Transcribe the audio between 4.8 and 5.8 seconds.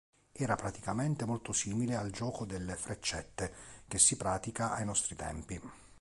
nostri tempi.